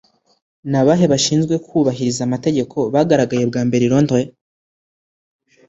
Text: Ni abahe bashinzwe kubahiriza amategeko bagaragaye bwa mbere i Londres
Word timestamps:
Ni 0.69 0.77
abahe 0.81 1.05
bashinzwe 1.13 1.53
kubahiriza 1.67 2.21
amategeko 2.27 2.77
bagaragaye 2.93 3.43
bwa 3.49 3.61
mbere 3.67 3.83
i 3.85 3.91
Londres 3.91 4.27